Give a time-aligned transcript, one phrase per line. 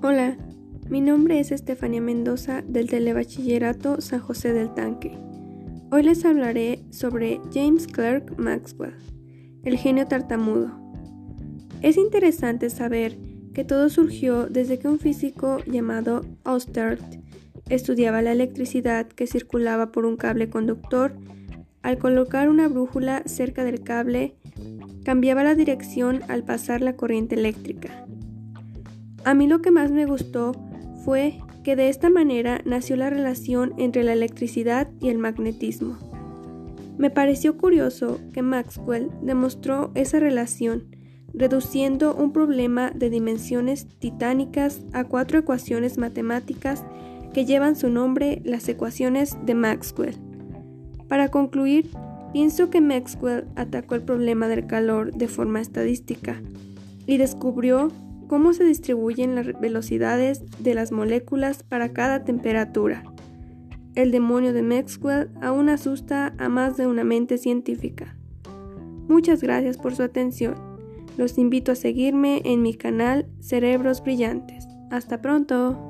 [0.00, 0.36] Hola,
[0.88, 5.18] mi nombre es Estefania Mendoza del Telebachillerato San José del Tanque.
[5.90, 8.94] Hoy les hablaré sobre James Clerk Maxwell,
[9.64, 10.70] el genio tartamudo.
[11.82, 13.18] Es interesante saber
[13.52, 17.18] que todo surgió desde que un físico llamado Osterth
[17.68, 21.12] estudiaba la electricidad que circulaba por un cable conductor.
[21.82, 24.36] Al colocar una brújula cerca del cable,
[25.04, 28.06] cambiaba la dirección al pasar la corriente eléctrica.
[29.28, 30.52] A mí lo que más me gustó
[31.04, 35.98] fue que de esta manera nació la relación entre la electricidad y el magnetismo.
[36.96, 40.96] Me pareció curioso que Maxwell demostró esa relación,
[41.34, 46.82] reduciendo un problema de dimensiones titánicas a cuatro ecuaciones matemáticas
[47.34, 50.16] que llevan su nombre las ecuaciones de Maxwell.
[51.06, 51.90] Para concluir,
[52.32, 56.40] pienso que Maxwell atacó el problema del calor de forma estadística
[57.04, 57.92] y descubrió
[58.28, 63.02] cómo se distribuyen las velocidades de las moléculas para cada temperatura.
[63.94, 68.16] El demonio de Maxwell aún asusta a más de una mente científica.
[69.08, 70.54] Muchas gracias por su atención.
[71.16, 74.68] Los invito a seguirme en mi canal Cerebros Brillantes.
[74.90, 75.87] Hasta pronto.